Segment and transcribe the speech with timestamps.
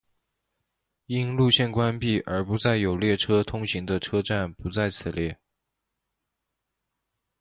[1.05, 5.37] 因线路关闭而不再有列车通行的车站不在此列。